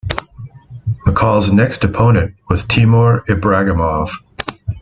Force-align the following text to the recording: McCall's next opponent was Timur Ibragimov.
McCall's 1.05 1.53
next 1.53 1.83
opponent 1.83 2.33
was 2.49 2.63
Timur 2.63 3.23
Ibragimov. 3.29 4.09